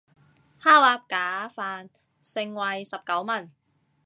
[0.59, 1.87] 烤鴨架飯，
[2.23, 3.51] 盛惠十九文